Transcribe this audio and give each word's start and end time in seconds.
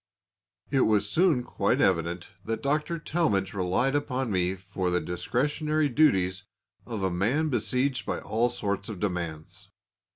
It 0.71 0.79
was 0.81 1.07
soon 1.07 1.43
quite 1.43 1.79
evident 1.79 2.31
that 2.43 2.63
Dr. 2.63 2.97
Talmage 2.97 3.53
relied 3.53 3.93
upon 3.95 4.31
me 4.31 4.55
for 4.55 4.89
the 4.89 4.99
discretionary 4.99 5.89
duties 5.89 6.43
of 6.87 7.03
a 7.03 7.11
man 7.11 7.49
besieged 7.49 8.03
by 8.07 8.19
all 8.19 8.49
sorts 8.49 8.89
of 8.89 8.99
demands. 8.99 9.69